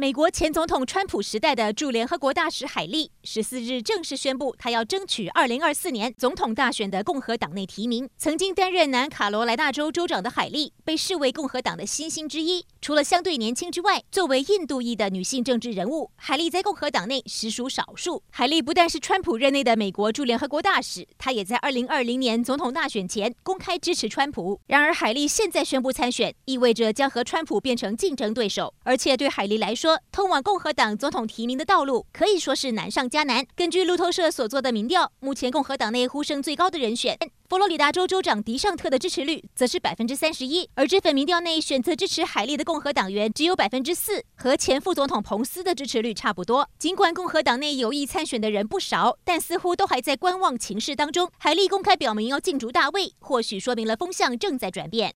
[0.00, 8.08] 美国前总统川普时代的驻联合国大使海莉十四日正式宣布，她要争取二零二四年总统大选的共和党内提名。
[8.16, 12.64] 曾经担任南卡罗来纳州州长的海莉被视为共和党的新星之一。
[12.80, 18.22] 除了相对年轻之外，作为印度裔的女性政治人物，海莉在共和党内实属少数。
[18.30, 24.60] 海莉不但是川普任内的美国驻联合国大使，她也在二零二零年总统大选前公开支持川普。
[24.68, 33.46] 然而，海莉现在宣布参选，意味着将和川普变成竞争对手，而且对海莉来说，通往共和党总统提名的道路可以说是难上加难。
[33.54, 37.16] 根据路透社所做的民调，目前共和党内呼声最高的人选，
[37.48, 40.68] 佛罗里达州州长迪尚特的支持率则是百分之三十一。
[40.74, 46.68] 而这份民调内选择支持海利的共和党员只有百分之四，和前副总统彭斯的支持率差不多。
[46.78, 51.30] 尽管共和党内有意参选的人不少，但似乎都还在观望情势当中。
[51.38, 54.98] 海利公开表明要竞逐大位，或许说明了风向正在转变。